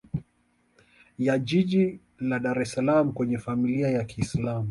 ya 1.17 1.39
jiji 1.45 1.85
la 2.19 2.39
Dar 2.39 2.61
es 2.61 2.71
salaam 2.73 3.13
kwenye 3.13 3.37
Familia 3.37 3.87
ya 3.89 4.03
kiislam 4.05 4.59